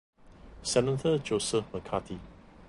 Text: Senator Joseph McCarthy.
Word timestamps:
Senator 0.63 1.19
Joseph 1.19 1.71
McCarthy. 1.71 2.19